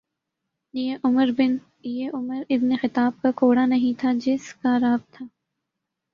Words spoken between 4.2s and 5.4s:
جس کا رعب تھا۔